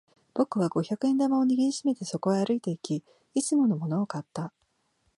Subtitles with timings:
[0.33, 3.03] 僕は五百円玉を握り締めてそこへ歩いていき、
[3.35, 4.51] いつものものを買った。